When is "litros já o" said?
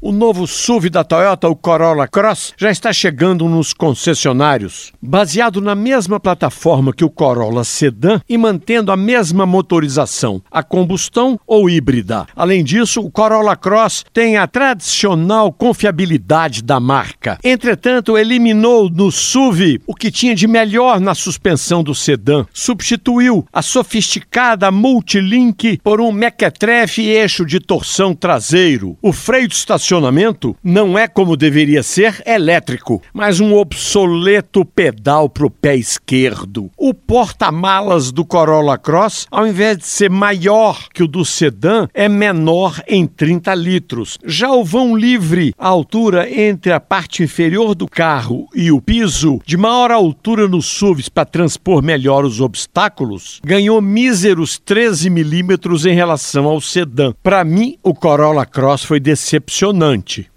43.54-44.64